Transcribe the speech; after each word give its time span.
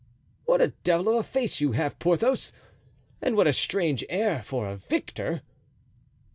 "What 0.45 0.61
a 0.61 0.69
devil 0.83 1.09
of 1.09 1.15
a 1.17 1.21
face 1.21 1.61
you 1.61 1.73
have, 1.73 1.99
Porthos! 1.99 2.51
and 3.21 3.35
what 3.35 3.45
a 3.45 3.53
strange 3.53 4.03
air 4.09 4.41
for 4.41 4.67
a 4.67 4.75
victor!" 4.75 5.43